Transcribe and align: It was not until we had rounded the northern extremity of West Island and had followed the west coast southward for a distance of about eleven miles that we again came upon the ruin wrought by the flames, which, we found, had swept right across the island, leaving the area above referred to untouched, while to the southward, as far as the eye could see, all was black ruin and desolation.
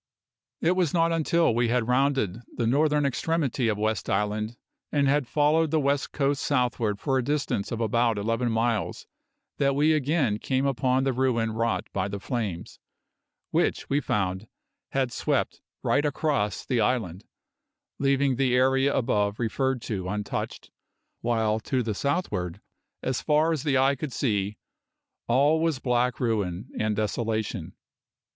It 0.61 0.75
was 0.75 0.95
not 0.95 1.11
until 1.11 1.53
we 1.53 1.67
had 1.67 1.87
rounded 1.87 2.41
the 2.57 2.65
northern 2.65 3.05
extremity 3.05 3.67
of 3.67 3.77
West 3.77 4.09
Island 4.09 4.57
and 4.91 5.07
had 5.07 5.27
followed 5.27 5.69
the 5.69 5.79
west 5.79 6.11
coast 6.11 6.41
southward 6.41 6.99
for 6.99 7.19
a 7.19 7.23
distance 7.23 7.71
of 7.71 7.79
about 7.79 8.17
eleven 8.17 8.51
miles 8.51 9.05
that 9.59 9.75
we 9.75 9.93
again 9.93 10.39
came 10.39 10.65
upon 10.65 11.03
the 11.03 11.13
ruin 11.13 11.51
wrought 11.51 11.85
by 11.93 12.07
the 12.07 12.19
flames, 12.19 12.79
which, 13.51 13.87
we 13.91 13.99
found, 14.01 14.47
had 14.93 15.11
swept 15.13 15.61
right 15.83 16.03
across 16.03 16.65
the 16.65 16.81
island, 16.81 17.25
leaving 17.99 18.37
the 18.37 18.55
area 18.55 18.91
above 18.97 19.39
referred 19.39 19.83
to 19.83 20.09
untouched, 20.09 20.71
while 21.19 21.59
to 21.59 21.83
the 21.83 21.93
southward, 21.93 22.59
as 23.03 23.21
far 23.21 23.51
as 23.51 23.61
the 23.61 23.77
eye 23.77 23.93
could 23.95 24.11
see, 24.13 24.57
all 25.27 25.59
was 25.59 25.77
black 25.77 26.19
ruin 26.19 26.71
and 26.79 26.95
desolation. 26.95 27.75